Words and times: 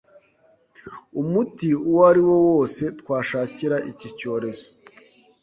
Umuti 1.21 1.67
uwariwo 1.89 2.35
wose 2.47 2.83
twashakira 2.99 3.75
iki 3.91 4.07
cyorezo, 4.19 4.67